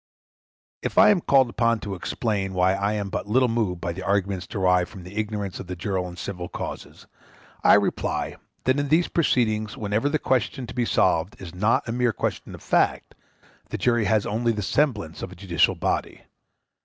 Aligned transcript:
If 0.81 0.97
I 0.97 1.11
am 1.11 1.21
called 1.21 1.47
upon 1.51 1.79
to 1.81 1.93
explain 1.93 2.53
why 2.55 2.73
I 2.73 2.93
am 2.93 3.09
but 3.11 3.27
little 3.27 3.47
moved 3.47 3.81
by 3.81 3.93
the 3.93 4.01
arguments 4.01 4.47
derived 4.47 4.89
from 4.89 5.03
the 5.03 5.15
ignorance 5.15 5.59
of 5.59 5.67
jurors 5.77 6.07
in 6.09 6.17
civil 6.17 6.49
causes, 6.49 7.05
I 7.63 7.75
reply, 7.75 8.37
that 8.63 8.79
in 8.79 8.87
these 8.89 9.07
proceedings, 9.07 9.77
whenever 9.77 10.09
the 10.09 10.17
question 10.17 10.65
to 10.65 10.73
be 10.73 10.85
solved 10.85 11.39
is 11.39 11.53
not 11.53 11.87
a 11.87 11.91
mere 11.91 12.13
question 12.13 12.55
of 12.55 12.63
fact, 12.63 13.13
the 13.69 13.77
jury 13.77 14.05
has 14.05 14.25
only 14.25 14.51
the 14.51 14.63
semblance 14.63 15.21
of 15.21 15.31
a 15.31 15.35
judicial 15.35 15.75
body. 15.75 16.21